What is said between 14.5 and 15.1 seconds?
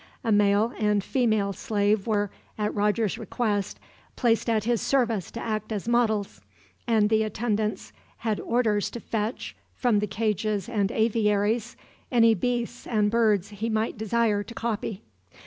copy.